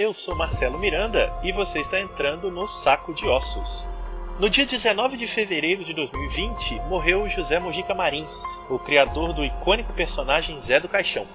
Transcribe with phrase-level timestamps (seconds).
[0.00, 3.84] eu sou Marcelo Miranda e você está entrando no Saco de Ossos.
[4.38, 9.92] No dia 19 de fevereiro de 2020, morreu José Mojica Marins, o criador do icônico
[9.92, 11.26] personagem Zé do Caixão.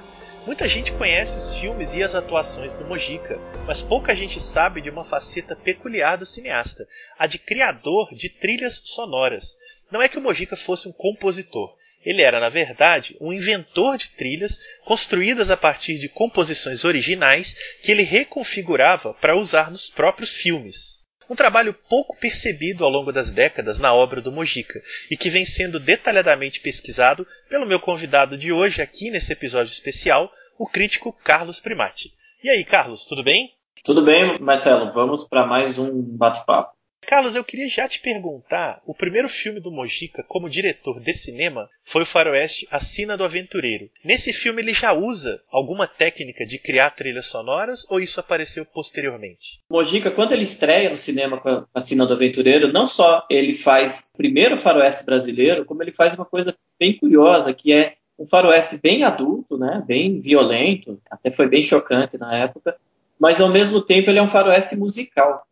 [0.47, 4.89] Muita gente conhece os filmes e as atuações do Mojica, mas pouca gente sabe de
[4.89, 6.87] uma faceta peculiar do cineasta,
[7.19, 9.59] a de criador de trilhas sonoras.
[9.91, 11.71] Não é que o Mojica fosse um compositor,
[12.05, 17.91] ele era, na verdade, um inventor de trilhas construídas a partir de composições originais que
[17.91, 21.03] ele reconfigurava para usar nos próprios filmes.
[21.27, 25.43] Um trabalho pouco percebido ao longo das décadas na obra do Mojica e que vem
[25.43, 31.59] sendo detalhadamente pesquisado pelo meu convidado de hoje aqui nesse episódio especial, o crítico Carlos
[31.59, 32.13] Primati.
[32.43, 33.51] E aí, Carlos, tudo bem?
[33.83, 34.91] Tudo bem, Marcelo.
[34.91, 36.74] Vamos para mais um bate-papo.
[37.05, 41.69] Carlos, eu queria já te perguntar: o primeiro filme do Mojica como diretor de cinema
[41.83, 43.89] foi o faroeste A Sina do Aventureiro.
[44.03, 49.61] Nesse filme ele já usa alguma técnica de criar trilhas sonoras ou isso apareceu posteriormente?
[49.69, 54.09] Mojica, quando ele estreia no cinema com A Sina do Aventureiro, não só ele faz
[54.13, 58.79] o primeiro faroeste brasileiro, como ele faz uma coisa bem curiosa, que é um faroeste
[58.81, 62.75] bem adulto, né, bem violento, até foi bem chocante na época,
[63.19, 65.45] mas ao mesmo tempo ele é um faroeste musical.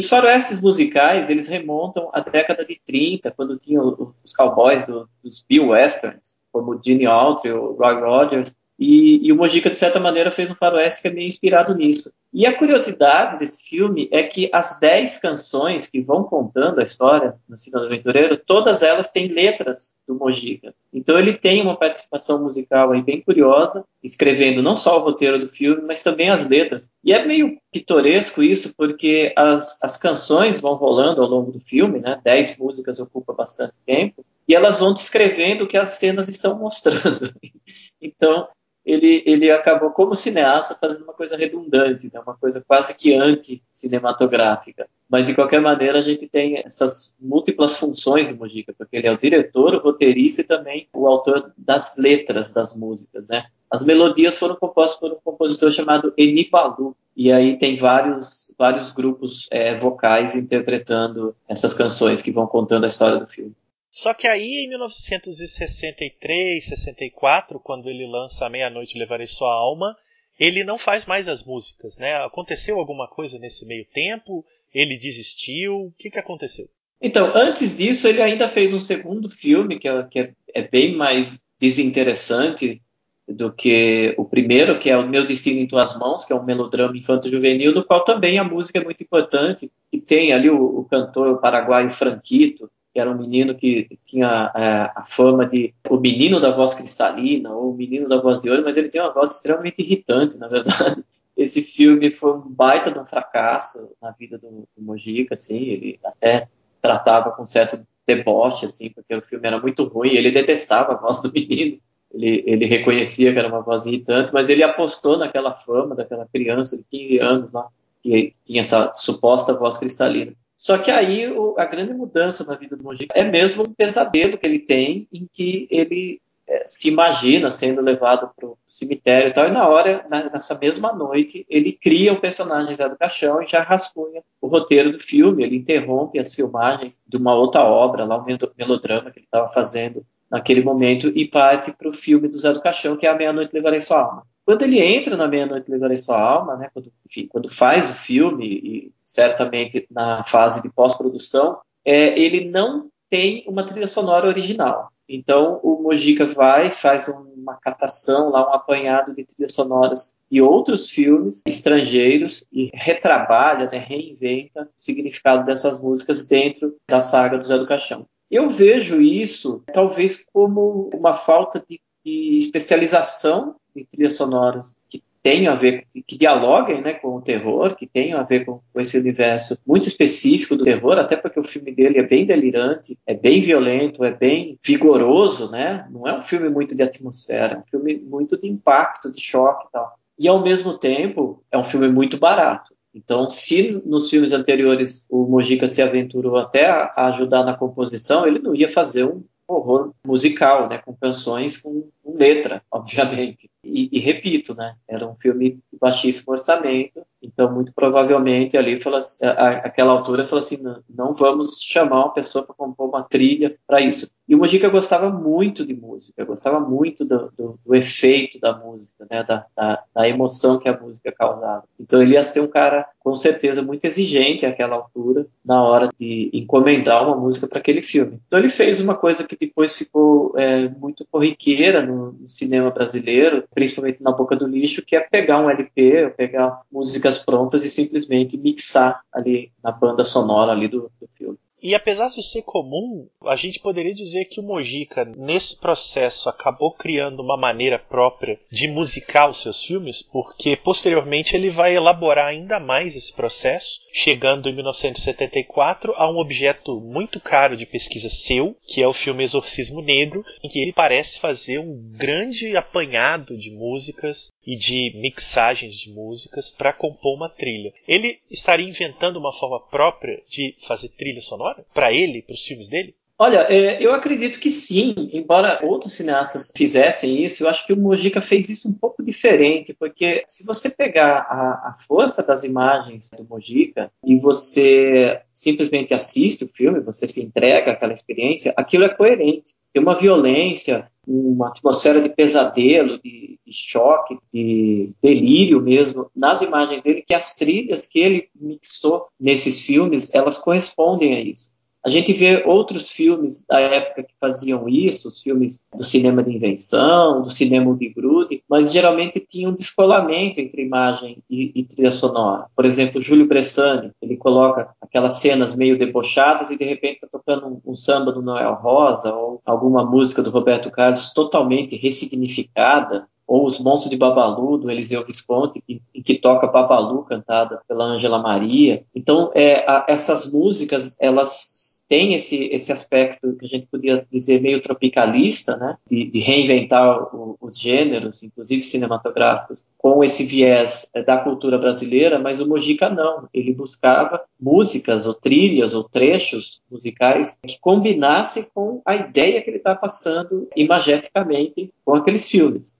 [0.00, 5.42] Os faroestes musicais, eles remontam à década de 30, quando tinham os cowboys do, dos
[5.42, 10.32] Bill Westerns, como Gene Autry, o Roy Rogers, e, e, o Mojica, de certa maneira,
[10.32, 12.12] fez um faroeste que é meio inspirado nisso.
[12.32, 17.36] E a curiosidade desse filme é que as dez canções que vão contando a história
[17.48, 20.74] no Cidadão Aventureiro, todas elas têm letras do Mojica.
[20.92, 25.48] Então ele tem uma participação musical aí bem curiosa, escrevendo não só o roteiro do
[25.48, 26.90] filme, mas também as letras.
[27.04, 32.00] E é meio pitoresco isso, porque as, as canções vão rolando ao longo do filme,
[32.00, 32.20] né?
[32.24, 37.32] Dez músicas ocupa bastante tempo, e elas vão descrevendo o que as cenas estão mostrando.
[38.02, 38.48] então,
[38.84, 42.20] ele, ele acabou, como cineasta, fazendo uma coisa redundante, né?
[42.20, 44.86] uma coisa quase que anti-cinematográfica.
[45.08, 49.12] Mas, de qualquer maneira, a gente tem essas múltiplas funções do Mujica, porque ele é
[49.12, 53.28] o diretor, o roteirista e também o autor das letras das músicas.
[53.28, 53.44] Né?
[53.70, 58.90] As melodias foram compostas por um compositor chamado Eni Balu, e aí tem vários, vários
[58.90, 63.54] grupos é, vocais interpretando essas canções que vão contando a história do filme.
[63.94, 69.96] Só que aí em 1963, 64, quando ele lança A Meia-Noite Levarei Sua Alma,
[70.38, 72.16] ele não faz mais as músicas, né?
[72.16, 74.44] Aconteceu alguma coisa nesse meio tempo?
[74.74, 75.76] Ele desistiu?
[75.76, 76.68] O que, que aconteceu?
[77.00, 80.96] Então, antes disso, ele ainda fez um segundo filme que, é, que é, é bem
[80.96, 82.82] mais desinteressante
[83.28, 86.44] do que o primeiro, que é O Meu Destino em Tuas Mãos, que é um
[86.44, 90.84] melodrama infanto-juvenil, no qual também a música é muito importante, e tem ali o, o
[90.84, 96.38] cantor paraguaio Franquito, que era um menino que tinha é, a fama de o menino
[96.38, 99.32] da voz cristalina ou o menino da voz de ouro, mas ele tem uma voz
[99.32, 101.02] extremamente irritante, na verdade.
[101.36, 105.98] Esse filme foi um baita de um fracasso na vida do, do Mojica, assim, ele
[106.04, 106.46] até
[106.80, 111.20] tratava com certo deboche, assim, porque o filme era muito ruim, ele detestava a voz
[111.20, 111.78] do menino,
[112.12, 116.76] ele, ele reconhecia que era uma voz irritante, mas ele apostou naquela fama daquela criança
[116.76, 117.66] de 15 anos lá,
[118.00, 120.32] que tinha essa suposta voz cristalina.
[120.56, 124.38] Só que aí o, a grande mudança na vida do Mojica é mesmo um pesadelo
[124.38, 129.32] que ele tem, em que ele é, se imagina sendo levado para o cemitério e
[129.32, 133.42] tal, e na hora, na, nessa mesma noite, ele cria o personagem Zé do Caixão
[133.42, 138.04] e já rascunha o roteiro do filme, ele interrompe as filmagens de uma outra obra,
[138.04, 138.26] lá um
[138.58, 142.60] melodrama que ele estava fazendo naquele momento, e parte para o filme do Zé do
[142.60, 144.26] Caixão, que é A Meia-Noite Levarei Sua Alma.
[144.44, 148.46] Quando ele entra na Meia-Noite Levarei Sua Alma, né, quando, enfim, quando faz o filme,
[148.46, 154.90] e certamente na fase de pós-produção, é, ele não tem uma trilha sonora original.
[155.08, 160.88] Então o Mojica vai, faz uma catação, lá um apanhado de trilhas sonoras de outros
[160.88, 167.58] filmes estrangeiros e retrabalha, né, reinventa o significado dessas músicas dentro da saga do Zé
[167.58, 168.06] do Caixão.
[168.30, 175.54] Eu vejo isso talvez como uma falta de, de especialização de trilhas sonoras que tenham
[175.54, 178.98] a ver, que dialoguem né, com o terror, que tenham a ver com, com, esse
[178.98, 183.40] universo muito específico do terror, até porque o filme dele é bem delirante, é bem
[183.40, 185.88] violento, é bem vigoroso, né?
[185.90, 189.66] Não é um filme muito de atmosfera, é um filme muito de impacto, de choque
[189.66, 189.98] e tal.
[190.18, 192.74] E ao mesmo tempo, é um filme muito barato.
[192.94, 198.38] Então, se nos filmes anteriores o Mojica se aventurou até a ajudar na composição, ele
[198.38, 203.48] não ia fazer um horror musical, né, com canções com, com letra, obviamente.
[203.64, 208.98] E, e, repito, né, era um filme de baixíssimo orçamento, então muito provavelmente ali, falou,
[209.22, 213.56] a, aquela altura, falou assim, não, não vamos chamar uma pessoa para compor uma trilha
[213.66, 214.12] para isso.
[214.26, 219.06] E o Mojica gostava muito de música, gostava muito do, do, do efeito da música,
[219.10, 221.64] né, da, da, da, emoção que a música causava.
[221.78, 226.30] Então ele ia ser um cara, com certeza, muito exigente àquela altura, na hora de
[226.32, 228.18] encomendar uma música para aquele filme.
[228.26, 233.44] Então ele fez uma coisa que depois ficou é, muito corriqueira no, no, cinema brasileiro,
[233.54, 238.36] principalmente na Boca do Lixo, que é pegar um LP, pegar músicas prontas e simplesmente
[238.36, 241.38] mixar ali na banda sonora ali do, do filme.
[241.64, 246.70] E apesar de ser comum, a gente poderia dizer que o Mojica, nesse processo, acabou
[246.72, 252.60] criando uma maneira própria de musicar os seus filmes, porque posteriormente ele vai elaborar ainda
[252.60, 258.82] mais esse processo, chegando em 1974 a um objeto muito caro de pesquisa seu, que
[258.82, 264.30] é o filme Exorcismo Negro, em que ele parece fazer um grande apanhado de músicas
[264.46, 267.72] e de mixagens de músicas para compor uma trilha.
[267.88, 271.53] Ele estaria inventando uma forma própria de fazer trilha sonora?
[271.72, 272.94] Para ele, para os filmes dele?
[273.16, 277.76] Olha, é, eu acredito que sim, embora outros cineastas fizessem isso, eu acho que o
[277.76, 283.08] Mojica fez isso um pouco diferente, porque se você pegar a, a força das imagens
[283.16, 288.88] do Mojica e você simplesmente assiste o filme, você se entrega àquela experiência, aquilo é
[288.88, 289.52] coerente.
[289.72, 296.82] Tem uma violência, uma atmosfera de pesadelo, de, de choque, de delírio mesmo nas imagens
[296.82, 301.53] dele, que as trilhas que ele mixou nesses filmes, elas correspondem a isso.
[301.84, 306.34] A gente vê outros filmes da época que faziam isso, os filmes do cinema de
[306.34, 311.90] invenção, do cinema de grude, mas geralmente tinha um descolamento entre imagem e, e trilha
[311.90, 312.46] sonora.
[312.56, 317.46] Por exemplo, Júlio Bressani, ele coloca aquelas cenas meio debochadas e de repente está tocando
[317.48, 323.46] um, um, samba do Noel Rosa ou alguma música do Roberto Carlos totalmente ressignificada ou
[323.46, 328.18] Os Monstros de Babalu, do Eliseu Visconti, que, em que toca Babalu, cantada pela Ângela
[328.18, 328.84] Maria.
[328.94, 334.40] Então, é, a, essas músicas, elas têm esse, esse aspecto que a gente podia dizer
[334.40, 335.76] meio tropicalista, né?
[335.88, 342.18] de, de reinventar o, os gêneros, inclusive cinematográficos, com esse viés é, da cultura brasileira,
[342.18, 343.28] mas o Mojica não.
[343.32, 349.58] Ele buscava músicas, ou trilhas, ou trechos musicais que combinassem com a ideia que ele
[349.58, 352.72] está passando imageticamente com aqueles filmes.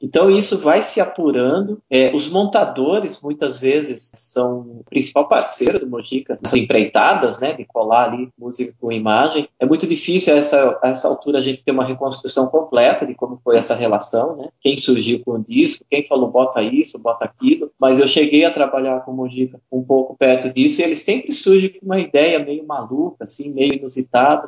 [0.00, 1.80] Então isso vai se apurando.
[1.90, 7.64] É, os montadores muitas vezes são o principal parceiro do Mojica nas empreitadas, né, de
[7.64, 9.48] colar ali música com imagem.
[9.58, 13.40] É muito difícil a essa, essa altura a gente ter uma reconstrução completa de como
[13.42, 14.48] foi essa relação, né?
[14.60, 17.70] Quem surgiu com o disco, quem falou bota isso, bota aquilo.
[17.78, 21.32] Mas eu cheguei a trabalhar com o Mojica um pouco perto disso e ele sempre
[21.32, 24.44] surge com uma ideia meio maluca, assim, meio inusitada.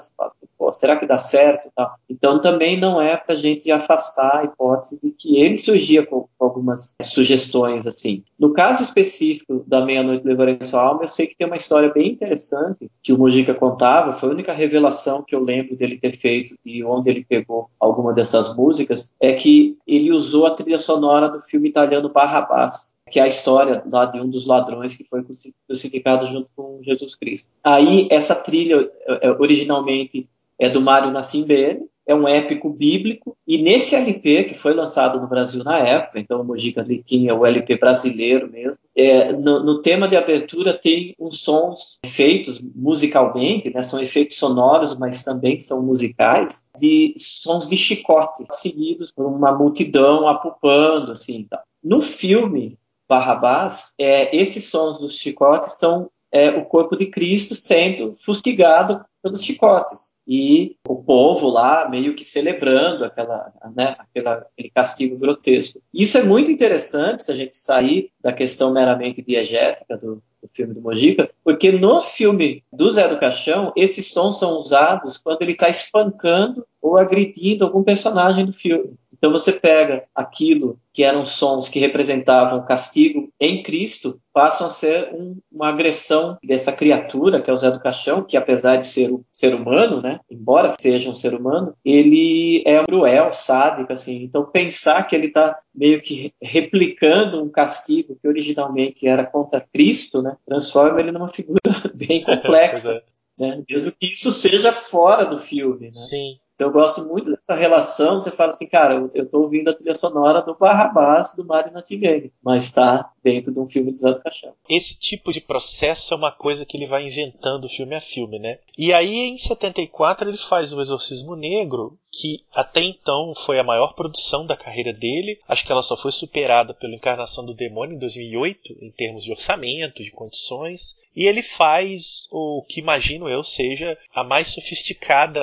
[0.58, 1.70] Pô, será que dá certo?
[2.10, 6.28] Então também não é para a gente afastar a hipótese de que ele surgia com,
[6.36, 8.24] com, algumas sugestões assim.
[8.38, 12.10] No caso específico da Meia-Noite Levarei Sua Alma, eu sei que tem uma história bem
[12.10, 16.54] interessante que o Mujica contava, foi a única revelação que eu lembro dele ter feito
[16.64, 21.40] de onde ele pegou alguma dessas músicas, é que ele usou a trilha sonora do
[21.40, 25.24] filme italiano Barrabás, que é a história lá de um dos ladrões que foi
[25.66, 27.48] crucificado junto com Jesus Cristo.
[27.62, 30.28] Aí essa trilha é, originalmente
[30.58, 35.28] é do Mário Nassimbene, é um épico bíblico, e nesse LP, que foi lançado no
[35.28, 39.82] Brasil na época, então o Mojica ali tinha o LP brasileiro mesmo, é, no, no,
[39.82, 45.82] tema de abertura tem uns sons feitos musicalmente, né, são efeitos sonoros, mas também são
[45.82, 51.62] musicais, de sons de chicote, seguidos por uma multidão apupando, assim, tá.
[51.84, 52.78] No filme
[53.08, 59.42] Barrabás, é, esses sons dos chicotes são é, o corpo de Cristo sendo fustigado pelos
[59.42, 60.12] chicotes.
[60.26, 65.80] E o povo lá meio que celebrando aquela, né, aquela, aquele castigo grotesco.
[65.92, 70.74] Isso é muito interessante se a gente sair da questão meramente diegética do, do filme
[70.74, 75.52] do Mojica, porque no filme do Zé do Caixão, esses sons são usados quando ele
[75.52, 78.94] está espancando ou agredindo algum personagem do filme.
[79.18, 85.12] Então você pega aquilo que eram sons que representavam castigo em Cristo, passam a ser
[85.12, 89.12] um, uma agressão dessa criatura, que é o Zé do Caixão, que apesar de ser
[89.12, 94.22] um ser humano, né, embora seja um ser humano, ele é cruel, sádico, assim.
[94.22, 100.22] Então pensar que ele está meio que replicando um castigo que originalmente era contra Cristo,
[100.22, 101.60] né, transforma ele numa figura
[101.94, 103.02] bem complexa.
[103.04, 103.18] É.
[103.38, 103.62] Né?
[103.68, 105.86] Mesmo que isso seja fora do filme.
[105.86, 105.92] Né?
[105.92, 106.38] Sim.
[106.58, 108.20] Então eu gosto muito dessa relação.
[108.20, 112.32] Você fala assim, cara, eu estou ouvindo a trilha sonora do Barrabás do Mário Natigani,
[112.42, 114.52] mas está dentro de um filme de Zé do Caixão.
[114.68, 118.58] Esse tipo de processo é uma coisa que ele vai inventando filme a filme, né?
[118.76, 123.94] E aí em 74 ele faz o Exorcismo Negro, que até então foi a maior
[123.94, 125.38] produção da carreira dele.
[125.46, 129.30] Acho que ela só foi superada pela Encarnação do Demônio em 2008, em termos de
[129.30, 130.96] orçamento, de condições.
[131.14, 135.40] E ele faz o que imagino eu seja a mais sofisticada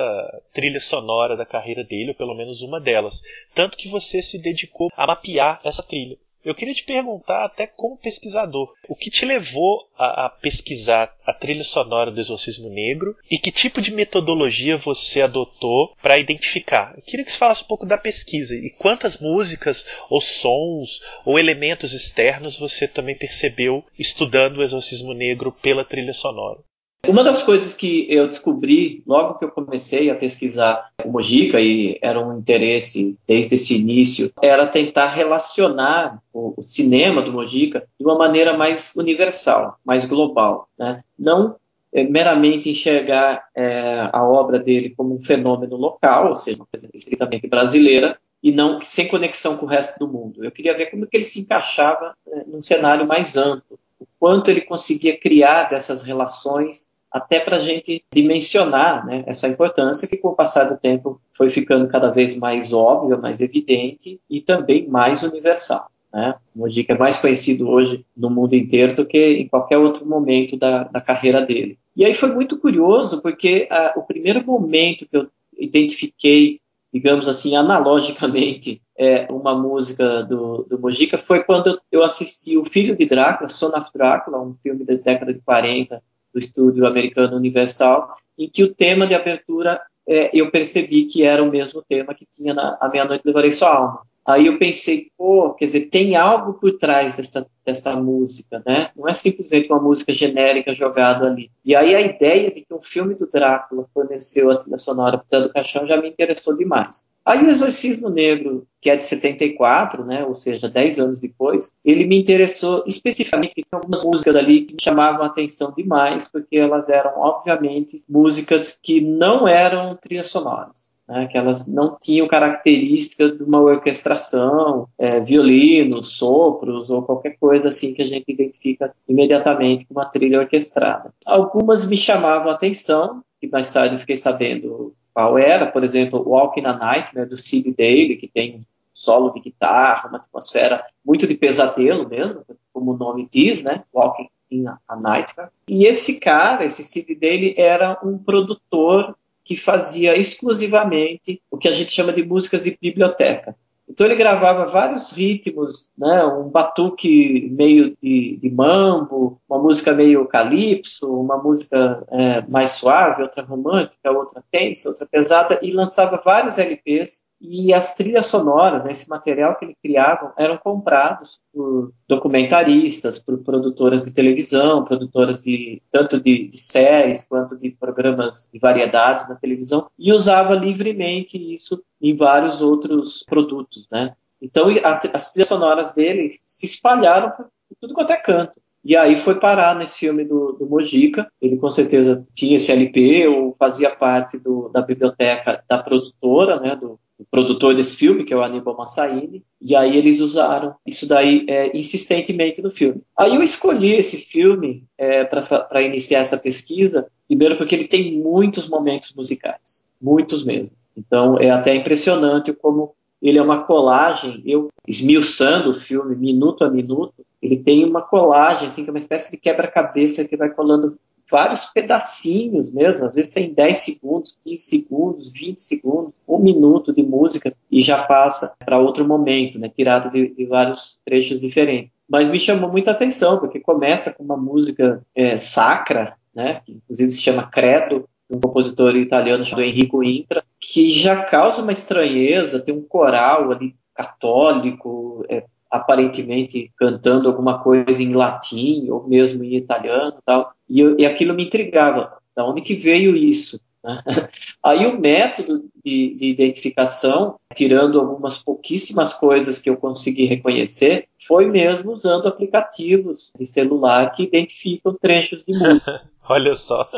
[0.52, 3.22] trilha sonora da carreira dele, ou pelo menos uma delas.
[3.54, 6.18] Tanto que você se dedicou a mapear essa trilha.
[6.46, 11.32] Eu queria te perguntar, até como pesquisador, o que te levou a, a, pesquisar a
[11.32, 16.94] trilha sonora do Exorcismo Negro e que tipo de metodologia você adotou para identificar?
[16.96, 21.36] Eu queria que você falasse um pouco da pesquisa e quantas músicas, ou sons, ou
[21.36, 26.60] elementos externos você também percebeu estudando o Exorcismo Negro pela trilha sonora.
[27.06, 31.98] Uma das coisas que eu descobri logo que eu comecei a pesquisar o Mojica, e
[32.02, 38.18] era um interesse desde esse início, era tentar relacionar o, cinema do Mojica de uma
[38.18, 40.68] maneira mais universal, mais global.
[40.76, 41.02] Né?
[41.18, 41.56] Não
[41.92, 46.88] é, meramente enxergar é, a obra dele como um fenômeno local, ou seja, uma coisa
[46.92, 50.44] estritamente brasileira, e não sem conexão com o resto do mundo.
[50.44, 54.50] Eu queria ver como que ele se encaixava é, num cenário mais amplo, o quanto
[54.50, 60.28] ele conseguia criar dessas relações até para a gente dimensionar né, essa importância que, com
[60.28, 65.22] o passar do tempo, foi ficando cada vez mais óbvia, mais evidente e também mais
[65.22, 65.90] universal.
[66.12, 66.34] Né?
[66.54, 70.84] Mojica é mais conhecido hoje no mundo inteiro do que em qualquer outro momento da,
[70.84, 71.78] da carreira dele.
[71.96, 76.60] E aí foi muito curioso, porque a, o primeiro momento que eu identifiquei,
[76.92, 82.96] digamos assim, analogicamente, é, uma música do, do Mojica foi quando eu assisti O Filho
[82.96, 88.16] de Drácula, Son of Drácula, um filme da década de 40, do estúdio americano Universal,
[88.38, 92.26] em que o tema de abertura é, eu percebi que era o mesmo tema que
[92.26, 94.02] tinha na A Meia-Noite Levarei Sua Alma.
[94.26, 98.90] Aí eu pensei, pô, quer dizer, tem algo por trás dessa, dessa música, né?
[98.96, 101.48] Não é simplesmente uma música genérica jogada ali.
[101.64, 105.40] E aí a ideia de que um filme do Drácula forneceu a trilha sonora para
[105.40, 107.06] do Caixão já me interessou demais.
[107.24, 112.04] Aí o Exorcismo Negro, que é de 74, né, ou seja, 10 anos depois, ele
[112.04, 116.56] me interessou especificamente porque tinha algumas músicas ali que me chamavam a atenção demais, porque
[116.56, 123.36] elas eram, obviamente, músicas que não eram trilhas sonoras né, que elas não tinham características
[123.36, 129.86] de uma orquestração, é, violinos, sopros ou qualquer coisa assim que a gente identifica imediatamente
[129.86, 131.12] com uma trilha orquestrada.
[131.24, 136.22] Algumas me chamavam a atenção, e mais tarde eu fiquei sabendo qual era, por exemplo,
[136.26, 141.34] Walking a Nightmare, do Sid Daly, que tem solo de guitarra, uma atmosfera muito de
[141.34, 143.84] pesadelo mesmo, como o nome diz, né?
[143.94, 145.50] Walking in a Nightmare.
[145.68, 151.72] E esse cara, esse Sid Daly, era um produtor que fazia exclusivamente o que a
[151.72, 153.54] gente chama de músicas de biblioteca.
[153.88, 160.26] Então ele gravava vários ritmos, né, um batuque meio de, de mambo, uma música meio
[160.26, 166.58] calypso, uma música é, mais suave, outra romântica, outra tensa, outra pesada, e lançava vários
[166.58, 173.18] LPs e as trilhas sonoras, né, esse material que ele criava, eram comprados por documentaristas,
[173.18, 179.28] por produtoras de televisão, produtoras de tanto de, de, séries quanto de programas de variedades
[179.28, 184.14] na televisão, e usava livremente isso em vários outros produtos, né?
[184.40, 187.46] Então a, as trilhas sonoras dele se espalharam por
[187.80, 188.54] tudo quanto é canto.
[188.84, 191.26] E aí foi parar nesse filme do, do Mojica.
[191.42, 196.76] Ele com certeza tinha esse LP ou fazia parte do, da biblioteca da produtora, né,
[196.76, 201.08] do, o produtor desse filme, que é o Aníbal Massaini, e aí eles usaram isso
[201.08, 203.00] daí é, insistentemente no filme.
[203.16, 208.68] Aí eu escolhi esse filme é, para iniciar essa pesquisa, primeiro porque ele tem muitos
[208.68, 210.70] momentos musicais, muitos mesmo.
[210.96, 216.70] Então é até impressionante como ele é uma colagem, eu esmiuçando o filme minuto a
[216.70, 220.98] minuto, ele tem uma colagem, assim, que é uma espécie de quebra-cabeça que vai colando
[221.30, 227.02] vários pedacinhos mesmo, às vezes tem 10 segundos, 15 segundos, 20 segundos, um minuto de
[227.02, 231.90] música e já passa para outro momento, né, tirado de, de, vários trechos diferentes.
[232.08, 237.10] Mas me chamou muita atenção, porque começa com uma música é, sacra, né, que inclusive
[237.10, 242.74] se chama Credo, um compositor italiano chamado Enrico Intra, que já causa uma estranheza, tem
[242.74, 245.44] um coral ali católico, é,
[245.76, 251.34] aparentemente cantando alguma coisa em latim ou mesmo em italiano tal e, eu, e aquilo
[251.34, 254.02] me intrigava da onde que veio isso né?
[254.62, 261.46] aí o método de, de, identificação tirando algumas pouquíssimas coisas que eu consegui reconhecer foi
[261.46, 266.88] mesmo usando aplicativos de celular que identificam trechos de música Olha só.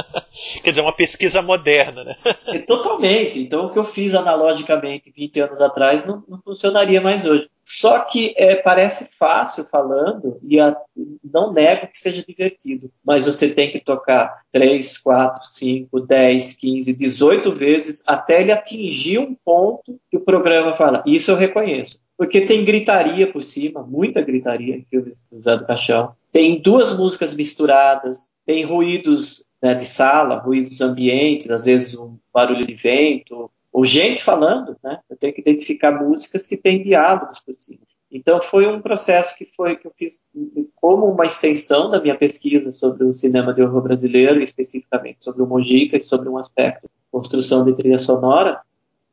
[0.62, 2.16] Quer dizer, uma pesquisa moderna, né?
[2.46, 3.38] É, totalmente.
[3.38, 7.48] Então, o que eu fiz analogicamente 20 anos atrás não, não funcionaria mais hoje.
[7.64, 10.74] Só que é, parece fácil falando, e a,
[11.22, 16.92] não nego que seja divertido, mas você tem que tocar 3, 4, 5, 10, 15,
[16.94, 21.02] 18 vezes até ele atingir um ponto que o programa fala.
[21.06, 22.02] Isso eu reconheço.
[22.16, 26.14] Porque tem gritaria por cima, muita gritaria em filmes do Zé do Caixão.
[26.32, 32.66] Tem duas músicas misturadas, tem ruídos né, de sala, ruídos ambientes, às vezes um barulho
[32.66, 35.00] de vento, ou gente falando, né?
[35.10, 37.82] Eu tenho que identificar músicas que têm diálogos por cima.
[38.10, 40.22] Então foi um processo que foi que eu fiz
[40.76, 45.46] como uma extensão da minha pesquisa sobre o cinema de horror brasileiro, especificamente sobre o
[45.46, 48.62] Mojica e sobre um aspecto construção de trilha sonora,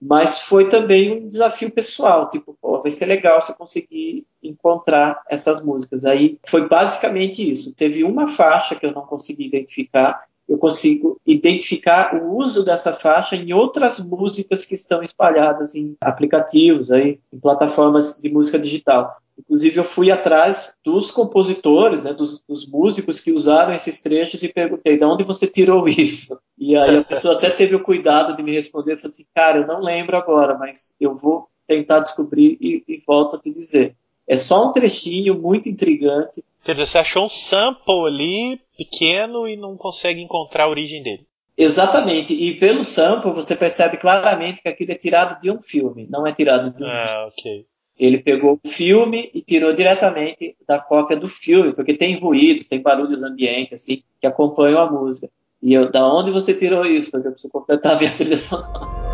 [0.02, 4.25] mas foi também um desafio pessoal, tipo, pô, vai ser legal se eu conseguir
[4.66, 6.04] encontrar essas músicas.
[6.06, 7.76] Aí foi basicamente isso.
[7.76, 13.36] Teve uma faixa que eu não consegui identificar eu consigo identificar o uso dessa faixa
[13.36, 19.18] em outras músicas que estão espalhadas em aplicativos, aí, em plataformas de música digital.
[19.40, 24.54] Inclusive, eu fui atrás dos compositores, né, dos, dos, músicos que usaram esses trechos e
[24.54, 26.40] perguntei: de onde você tirou isso?
[26.56, 29.68] E aí a pessoa até teve o cuidado de me responder: falou assim, cara, eu
[29.68, 33.96] não lembro agora, mas eu vou tentar descobrir e, e volto a te dizer.
[34.28, 39.56] É só um trechinho muito intrigante Quer dizer, você achou um sample ali pequeno e
[39.56, 41.28] não consegue encontrar a origem dele.
[41.56, 46.26] Exatamente, e pelo sample você percebe claramente que aquilo é tirado de um filme, não
[46.26, 47.66] é tirado de um Ah, ok.
[47.98, 52.82] Ele pegou o filme e tirou diretamente da cópia do filme, porque tem ruídos, tem
[52.82, 55.30] barulhos ambientes, assim, que acompanham a música.
[55.62, 57.10] E eu, da onde você tirou isso?
[57.12, 59.05] Porque eu preciso completar a minha trilha sonora.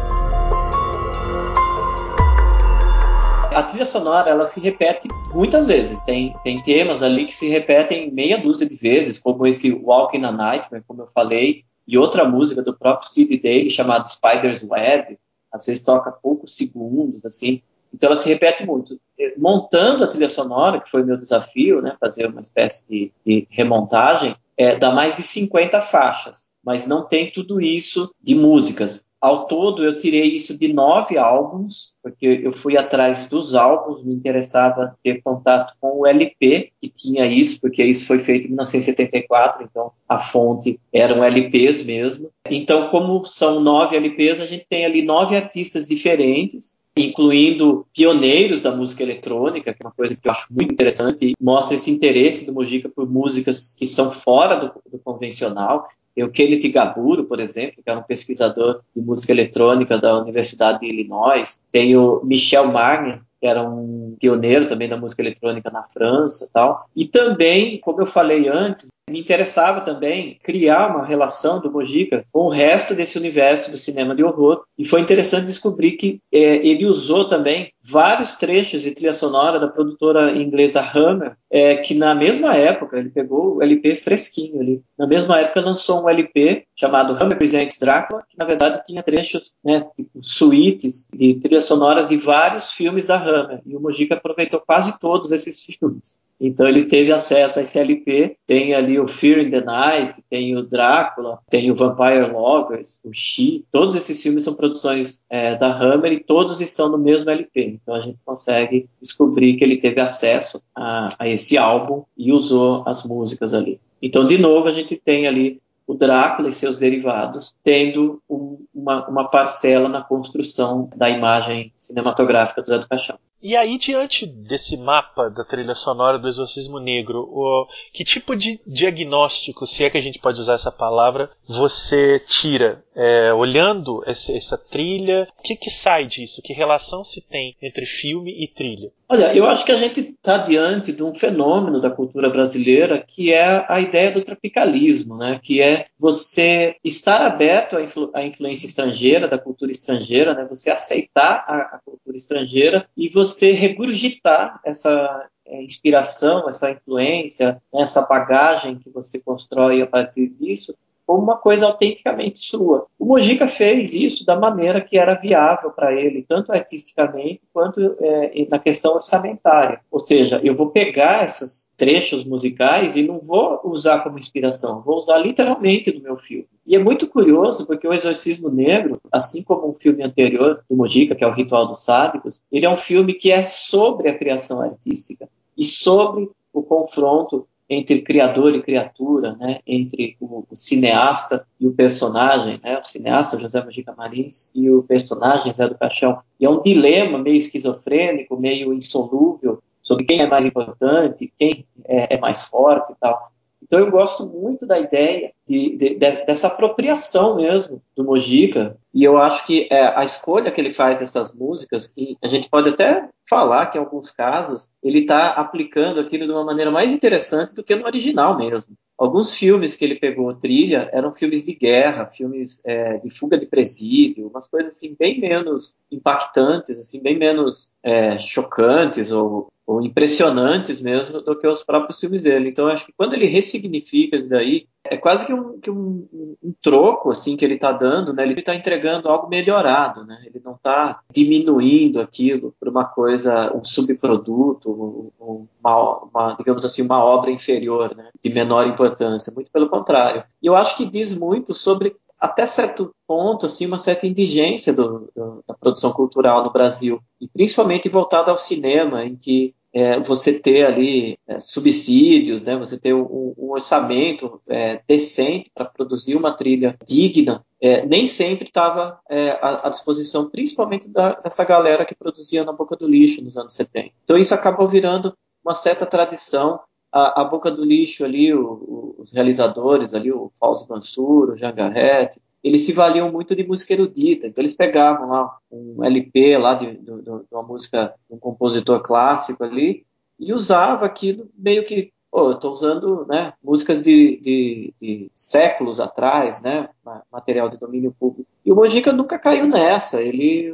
[3.53, 6.03] A trilha sonora ela se repete muitas vezes.
[6.03, 10.25] Tem, tem temas ali que se repetem meia dúzia de vezes, como esse Walking in
[10.25, 15.17] a Nightmare, como eu falei, e outra música do próprio Sid Daly chamada Spider's Web,
[15.51, 17.61] às vezes toca poucos segundos, assim.
[17.93, 18.99] Então ela se repete muito.
[19.37, 24.35] Montando a trilha sonora, que foi meu desafio, né, fazer uma espécie de, de remontagem,
[24.57, 29.05] é, dá mais de 50 faixas, mas não tem tudo isso de músicas.
[29.21, 34.15] Ao todo, eu tirei isso de nove álbuns, porque eu fui atrás dos álbuns, me
[34.15, 39.63] interessava ter contato com o LP, que tinha isso, porque isso foi feito em 1974,
[39.63, 42.31] então a fonte eram LPs mesmo.
[42.49, 48.75] Então, como são nove LPs, a gente tem ali nove artistas diferentes, incluindo pioneiros da
[48.75, 52.45] música eletrônica, que é uma coisa que eu acho muito interessante, e mostra esse interesse
[52.45, 55.87] do Mojica por músicas que são fora do, do convencional.
[56.21, 60.81] Tem o Kenneth Gaburo, por exemplo, que é um pesquisador de música eletrônica da Universidade
[60.81, 61.59] de Illinois.
[61.71, 66.87] Tem o Michel Magna, que era um pioneiro também da música eletrônica na França tal.
[66.95, 72.45] E também, como eu falei antes, me interessava também criar uma relação do Mojica com
[72.45, 74.63] o resto desse universo do cinema de horror.
[74.77, 79.67] E foi interessante descobrir que é, ele usou também vários trechos de trilha sonora da
[79.67, 85.05] produtora inglesa Hammer, é, que na mesma época, ele pegou o LP fresquinho ali, na
[85.05, 89.81] mesma época lançou um LP chamado Hammer Presents Drácula, que na verdade tinha trechos, né,
[89.95, 93.61] tipo suítes de trilhas sonoras de vários filmes da Hammer.
[93.65, 96.19] E o Mojica aproveitou quase todos esses filmes.
[96.41, 100.57] Então ele teve acesso a esse LP, tem ali o Fear in the Night, tem
[100.57, 105.67] o Drácula, tem o Vampire Lovers, o She, todos esses filmes são produções é, da
[105.67, 107.79] Hammer e todos estão no mesmo LP.
[107.81, 112.83] Então a gente consegue descobrir que ele teve acesso a, a esse álbum e usou
[112.87, 113.79] as músicas ali.
[114.01, 119.09] Então, de novo, a gente tem ali o Drácula e seus derivados tendo um, uma,
[119.09, 123.19] uma, parcela na construção da imagem cinematográfica do Zé do Caixão.
[123.43, 128.61] E aí, diante desse mapa da trilha sonora do Exorcismo Negro, o, que tipo de
[128.65, 132.85] diagnóstico, se é que a gente pode usar essa palavra, você tira?
[132.95, 136.41] É, olhando essa, essa, trilha, o que, que sai disso?
[136.41, 138.91] Que relação se tem entre filme e trilha?
[139.11, 143.33] Olha, eu acho que a gente está diante de um fenômeno da cultura brasileira que
[143.33, 145.37] é a ideia do tropicalismo, né?
[145.43, 150.47] que é você estar aberto à, influ à influência estrangeira, da cultura estrangeira, né?
[150.49, 158.07] você aceitar a, a cultura estrangeira e você regurgitar essa é, inspiração, essa influência, essa
[158.07, 160.73] bagagem que você constrói a partir disso,
[161.05, 162.87] como uma coisa autenticamente sua.
[163.01, 168.45] O Mojica fez isso da maneira que era viável para ele, tanto artisticamente quanto é,
[168.47, 169.81] na questão orçamentária.
[169.89, 174.99] Ou seja, eu vou pegar esses trechos musicais e não vou usar como inspiração, vou
[174.99, 176.45] usar literalmente no meu filme.
[176.63, 181.15] E é muito curioso porque o Exorcismo Negro, assim como o filme anterior do Mojica,
[181.15, 184.61] que é o Ritual dos Sádicos, ele é um filme que é sobre a criação
[184.61, 191.65] artística e sobre o confronto entre criador e criatura, né, entre o, o, cineasta e
[191.65, 196.19] o personagem, né, o cineasta José Mojica Marins e o personagem Zé do Caixão.
[196.37, 202.15] E é um dilema meio esquizofrênico, meio insolúvel sobre quem é mais importante, quem é,
[202.15, 203.31] é mais forte e tal.
[203.71, 209.01] Então eu gosto muito da ideia de, de, de, dessa apropriação mesmo do Mojica, e
[209.01, 212.67] eu acho que é, a escolha que ele faz dessas músicas, e a gente pode
[212.67, 217.55] até falar que em alguns casos ele está aplicando aquilo de uma maneira mais interessante
[217.55, 218.73] do que no original mesmo.
[218.97, 223.45] Alguns filmes que ele pegou trilha eram filmes de guerra, filmes é, de fuga de
[223.45, 230.81] presídio, umas coisas assim bem menos impactantes, assim bem menos é, chocantes ou, ou, impressionantes
[230.81, 232.49] mesmo do que os próprios filmes dele.
[232.49, 236.07] Então acho que quando ele ressignifica isso daí, é quase que um, que um,
[236.43, 238.23] um troco assim que ele está dando, né?
[238.23, 240.21] Ele está entregando algo melhorado, né?
[240.25, 247.03] Ele não está diminuindo aquilo para uma coisa, um subproduto, uma, uma, digamos assim, uma
[247.03, 248.09] obra inferior, né?
[248.21, 249.31] De menor importância.
[249.33, 250.23] Muito pelo contrário.
[250.41, 255.09] E eu acho que diz muito sobre até certo ponto, assim, uma certa indigência do,
[255.15, 260.39] do, da produção cultural no Brasil, e principalmente voltada ao cinema, em que é, você
[260.39, 266.31] ter ali é, subsídios, né, você ter um, um orçamento é, decente para produzir uma
[266.31, 271.95] trilha digna, é, nem sempre estava é, à, à, disposição, principalmente da, dessa galera que
[271.95, 273.91] produzia na boca do lixo nos anos 70.
[274.03, 276.59] Então isso acabou virando uma certa tradição.
[276.91, 281.37] A, a boca do lixo ali, o, o, os realizadores ali, o Fausto Mansur, o
[281.37, 284.27] Jean Garrett, eles se valiam muito de música erudita.
[284.27, 288.81] Então eles pegavam lá um LP lá de, de, de uma música de um compositor
[288.81, 289.85] clássico ali
[290.19, 295.79] e usava aquilo meio que oh, eu estou usando né, músicas de, de, de, séculos
[295.79, 296.69] atrás, né,
[297.11, 298.29] material de domínio público.
[298.45, 300.01] E o Mojica nunca caiu nessa.
[300.01, 300.53] Ele,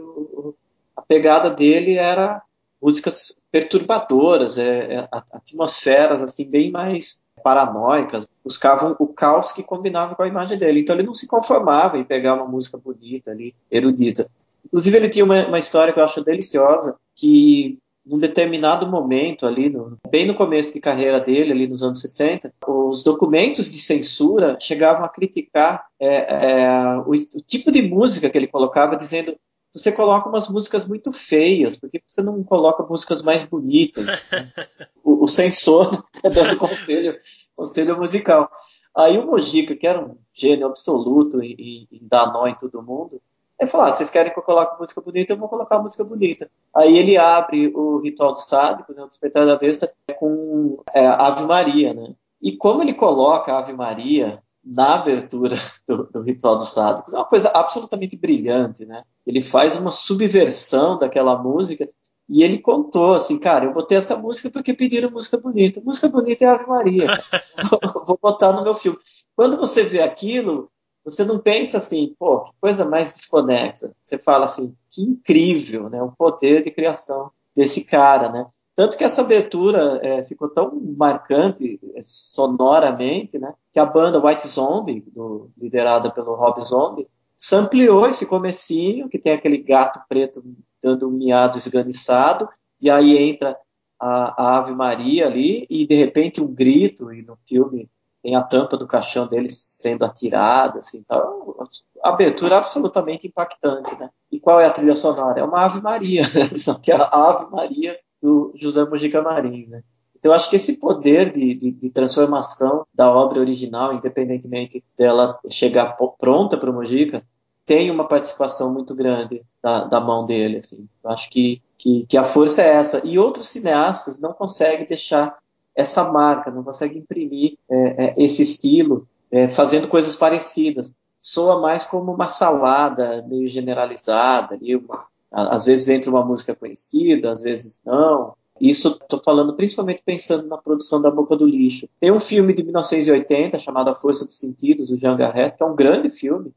[0.95, 2.43] a pegada dele era
[2.81, 10.23] músicas perturbadoras, é, é, atmosferas assim bem mais paranoicas, buscavam o caos que combinava com
[10.23, 10.81] a imagem dele.
[10.81, 14.29] Então ele não se conformava em pegar uma música bonita ali, erudita.
[14.65, 19.69] Inclusive ele tinha uma, uma história que eu acho deliciosa, que num determinado momento ali,
[19.69, 24.57] no, bem no começo de carreira dele, ali nos anos 60, os documentos de censura
[24.61, 29.35] chegavam a criticar é, é, o, o, tipo de música que ele colocava, dizendo
[29.71, 34.05] você coloca umas músicas muito feias, porque você não coloca músicas mais bonitas?
[35.03, 37.17] O, o censor dando conselho,
[37.55, 38.51] conselho musical.
[38.93, 43.21] Aí o Mojica, que era um gênio absoluto em, em dar nó em todo mundo,
[43.59, 46.49] ele falou: ah, vocês querem que eu coloque música bonita, eu vou colocar música bonita.
[46.75, 51.45] Aí ele abre o Ritual do Sádico, né, o Despertar da Besta, com é, Ave
[51.45, 52.13] Maria, né?
[52.41, 55.55] E como ele coloca a Ave Maria na abertura
[55.87, 57.13] do, do Ritual dos Sádicos.
[57.13, 59.03] É uma coisa absolutamente brilhante, né?
[59.25, 61.89] Ele faz uma subversão daquela música
[62.29, 65.81] e ele contou assim, cara, eu botei essa música porque pediram música bonita.
[65.83, 67.07] Música bonita é Ave Maria.
[68.05, 68.99] Vou botar no meu filme.
[69.35, 70.69] Quando você vê aquilo,
[71.05, 73.93] você não pensa assim, pô, que coisa mais desconexa.
[74.01, 76.03] Você fala assim, que incrível, né?
[76.03, 78.45] O poder de criação desse cara, né?
[78.77, 84.47] Tanto que essa abertura é, ficou tão marcante é, sonoramente, né, que a banda White
[84.47, 90.43] Zombie, do, liderada pelo Rob Zombie, sampleou esse comecinho, que tem aquele gato preto
[90.79, 92.47] dando um miado esganiçado,
[92.79, 93.57] e aí entra
[93.99, 97.89] a, a, Ave Maria ali, e de repente um grito, e no filme
[98.21, 101.55] tem a tampa do caixão dele sendo atirada, assim, então,
[102.03, 104.11] abertura absolutamente impactante, né?
[104.31, 105.39] E qual é a trilha sonora?
[105.39, 106.21] É uma Ave Maria,
[106.55, 109.83] só que a Ave Maria do José Mujica Marins, né?
[110.19, 115.95] Então, acho que esse poder de, de, de, transformação da obra original, independentemente dela chegar
[116.19, 117.23] pronta para o Mujica,
[117.65, 120.57] tem uma participação muito grande da, da mão dele.
[120.57, 120.87] Assim.
[121.03, 123.05] Eu acho que, que, que, a força é essa.
[123.05, 125.37] E outros cineastas não conseguem deixar
[125.75, 130.95] essa marca, não conseguem imprimir é, é, esse estilo, é, fazendo coisas parecidas.
[131.19, 137.31] Soa mais como uma salada meio generalizada, ali, uma, às vezes entra uma música conhecida,
[137.31, 138.33] às vezes não.
[138.59, 141.87] Isso estou falando principalmente pensando na produção da Boca do Lixo.
[141.99, 145.65] Tem um filme de 1980 chamado A Força dos Sentidos, do Jean Garrett, que é
[145.65, 146.51] um grande filme,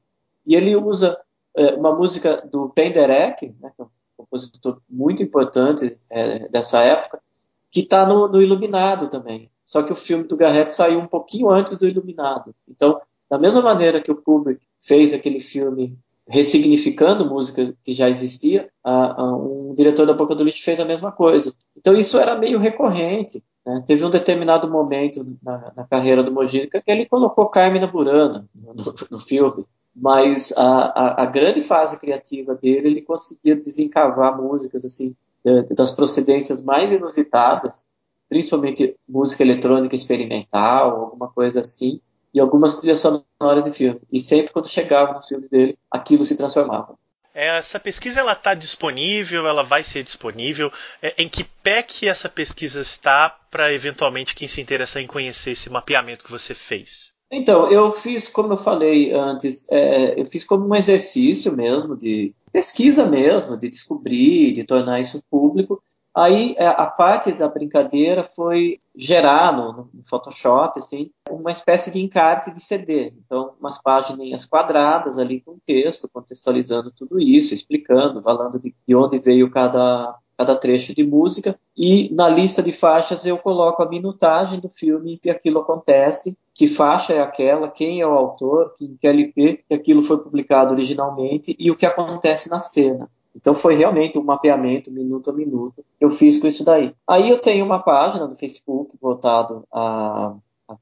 [0.46, 1.18] e ele usa
[1.54, 7.20] é, uma música do Penderecki, né, que é um compositor muito importante é, dessa época,
[7.70, 9.50] que está no, no, Iluminado também.
[9.64, 12.54] Só que o filme do Garrett saiu um pouquinho antes do Iluminado.
[12.68, 15.96] Então, da mesma maneira que o Kubrick fez aquele filme
[16.30, 20.84] ressignificando música que já existia, a, a, um diretor da Boca do Lixo fez a
[20.84, 21.52] mesma coisa.
[21.76, 23.42] Então isso era meio recorrente.
[23.66, 23.82] Né?
[23.86, 28.74] Teve um determinado momento na, na carreira do Mojica que ele colocou Carmina Burana no,
[29.10, 35.14] no, filme, mas a, a, grande fase criativa dele, ele conseguia desencavar músicas assim
[35.74, 37.86] das procedências mais inusitadas
[38.30, 42.00] principalmente música eletrônica experimental, alguma coisa assim,
[42.32, 44.00] e algumas trilhas sonoras de filme.
[44.10, 46.98] E sempre quando chegava nos filmes dele, aquilo se transformava.
[47.34, 50.72] É, essa pesquisa ela está disponível, ela vai ser disponível.
[51.00, 55.52] É, em que pé que essa pesquisa está para eventualmente quem se interessa em conhecer
[55.52, 57.10] esse mapeamento que você fez?
[57.32, 62.34] Então, eu fiz, como eu falei antes, é, eu fiz como um exercício mesmo de
[62.52, 65.80] pesquisa mesmo, de descobrir, de tornar isso público.
[66.14, 72.02] Aí é, a parte da brincadeira foi gerar no, no, Photoshop assim, uma espécie de
[72.02, 73.12] encarte de CD.
[73.24, 79.20] Então, umas páginas quadradas ali com texto, contextualizando tudo isso, explicando, falando de, de onde
[79.20, 81.56] veio cada, cada trecho de música.
[81.76, 86.66] E na lista de faixas eu coloco a minutagem do filme que aquilo acontece, que
[86.66, 91.54] faixa é aquela, quem é o autor, em que LP que aquilo foi publicado originalmente
[91.56, 93.08] e o que acontece na cena.
[93.34, 95.84] Então foi realmente um mapeamento minuto a minuto.
[96.00, 96.94] Eu fiz com isso daí.
[97.06, 100.34] Aí eu tenho uma página do Facebook voltado à,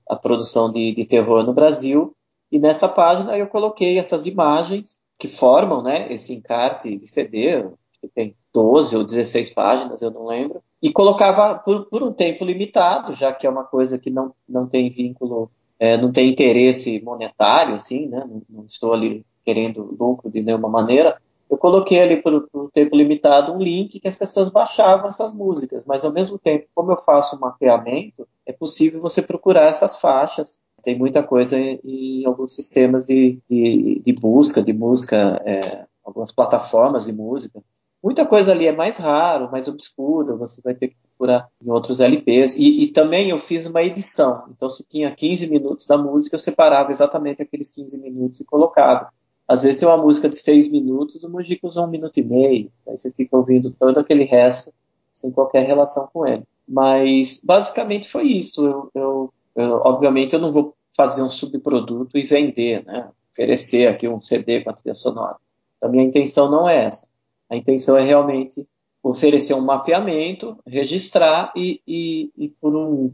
[0.09, 2.15] à produção de, de, terror no Brasil
[2.51, 7.65] e nessa página eu coloquei essas imagens que formam, né, esse encarte de CD,
[8.01, 12.45] que tem 12 ou 16 páginas, eu não lembro, e colocava por, por um tempo
[12.45, 17.03] limitado, já que é uma coisa que não, não tem vínculo, é, não tem interesse
[17.03, 22.23] monetário, assim, né, não, não estou ali querendo lucro de nenhuma maneira, eu coloquei ali
[22.23, 26.13] por, por, um tempo limitado um link que as pessoas baixavam essas músicas, mas ao
[26.13, 30.59] mesmo tempo, como eu faço um mapeamento, é possível você procurar essas faixas.
[30.83, 36.31] Tem muita coisa em, em alguns sistemas de, de, de, busca, de música, é, algumas
[36.31, 37.63] plataformas de música.
[38.03, 41.99] Muita coisa ali é mais raro, mais obscura, você vai ter que procurar em outros
[41.99, 42.57] LPs.
[42.57, 46.41] E, e, também eu fiz uma edição, então se tinha 15 minutos da música, eu
[46.41, 49.13] separava exatamente aqueles 15 minutos e colocava.
[49.49, 52.71] Às vezes tem uma música de seis minutos, o Mujica usa um minuto e meio,
[52.87, 54.73] aí você fica ouvindo todo aquele resto
[55.13, 56.45] sem qualquer relação com ele.
[56.69, 58.67] Mas basicamente foi isso.
[58.67, 63.09] Eu, eu, eu, obviamente eu não vou fazer um subproduto e vender, né?
[63.33, 65.37] oferecer aqui um CD com a trilha sonora.
[65.77, 67.09] Então, a minha intenção não é essa.
[67.49, 68.67] A intenção é realmente
[69.03, 73.13] oferecer um mapeamento, registrar e, e, e por um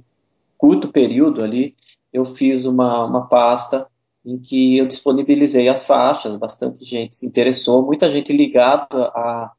[0.58, 1.74] curto período ali
[2.12, 3.86] eu fiz uma, uma pasta
[4.24, 9.52] em que eu disponibilizei as faixas, bastante gente se interessou, muita gente ligada à,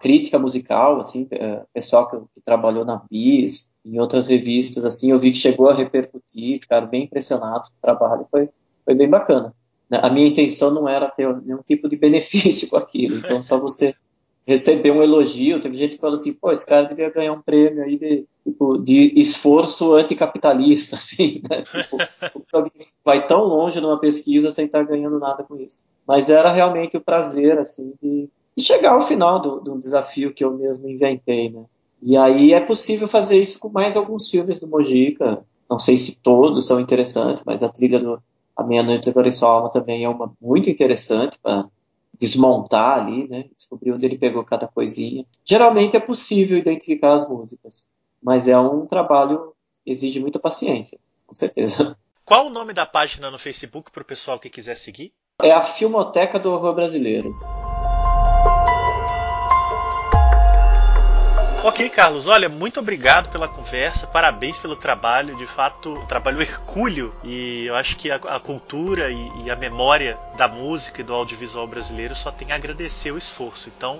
[0.00, 5.18] crítica musical, assim, é, pessoal que, que, trabalhou na BIS, em outras revistas, assim, eu
[5.18, 8.48] vi que chegou a repercutir, ficaram bem impressionados com o trabalho, foi,
[8.84, 9.52] foi bem bacana.
[9.90, 10.00] Né?
[10.02, 13.92] A minha intenção não era ter nenhum tipo de benefício com aquilo, então só você
[14.46, 15.60] receber um elogio.
[15.60, 18.78] Teve gente que falou assim, pô, esse cara devia ganhar um prêmio aí de, tipo,
[18.78, 21.64] de esforço anticapitalista, assim, né?
[21.82, 21.98] Tipo,
[23.04, 25.82] vai tão longe numa pesquisa sem estar ganhando nada com isso.
[26.06, 30.44] Mas era realmente o prazer, assim, de, de chegar ao final do, do desafio que
[30.44, 31.64] eu mesmo inventei, né?
[32.00, 35.44] E aí é possível fazer isso com mais alguns filmes do Mojica.
[35.68, 38.22] Não sei se todos são interessantes, mas a trilha do
[38.54, 41.66] A Meia Noite Agora Sua Alma também é uma muito interessante para
[42.18, 43.44] desmontar ali, né?
[43.56, 45.24] Descobrir onde ele pegou cada coisinha.
[45.44, 47.86] Geralmente é possível identificar as músicas,
[48.22, 49.52] mas é um trabalho
[49.84, 51.96] que exige muita paciência, com certeza.
[52.24, 55.12] Qual o nome da página no Facebook para o pessoal que quiser seguir?
[55.42, 57.38] É a Filmoteca do Horror Brasileiro.
[61.66, 67.12] Ok, Carlos, olha, muito obrigado pela conversa, parabéns pelo trabalho, de fato, um trabalho hercúleo
[67.24, 71.12] e eu acho que a, a cultura e, e, a memória da música e do
[71.12, 73.68] audiovisual brasileiro só tem a agradecer o esforço.
[73.76, 73.98] Então,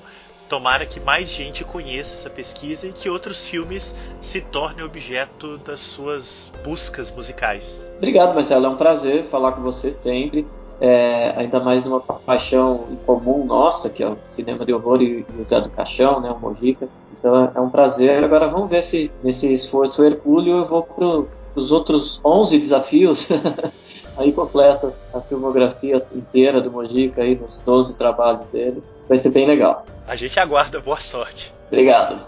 [0.48, 5.81] tomara que mais gente conheça essa pesquisa e que outros filmes se tornem objeto das
[5.81, 7.90] suas buscas musicais.
[7.96, 10.46] Obrigado, Marcelo, é um prazer falar com você sempre.
[10.81, 15.45] É, ainda mais numa paixão comum nossa, que é o cinema de horror e o
[15.45, 16.89] Zé do Caixão, né, o Mojica.
[17.19, 18.23] Então é um prazer.
[18.23, 23.29] Agora vamos ver se nesse esforço hercúleo eu vou para os outros 11 desafios.
[24.19, 28.83] aí completa a filmografia inteira do Mojica aí nos 12 trabalhos dele.
[29.09, 29.87] Vai ser bem legal.
[30.07, 31.53] A gente aguarda boa sorte.
[31.69, 32.21] Obrigado.